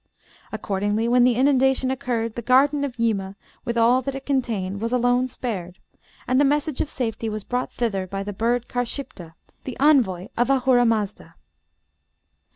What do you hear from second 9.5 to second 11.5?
the envoy of Ahuramazda."